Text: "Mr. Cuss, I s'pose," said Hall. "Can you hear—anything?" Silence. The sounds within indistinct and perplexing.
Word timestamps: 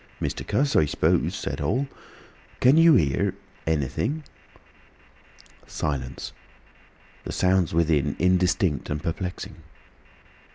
"Mr. 0.19 0.43
Cuss, 0.47 0.75
I 0.75 0.85
s'pose," 0.85 1.35
said 1.35 1.59
Hall. 1.59 1.87
"Can 2.59 2.75
you 2.75 2.95
hear—anything?" 2.95 4.23
Silence. 5.67 6.33
The 7.23 7.31
sounds 7.31 7.71
within 7.71 8.15
indistinct 8.17 8.89
and 8.89 9.03
perplexing. 9.03 9.57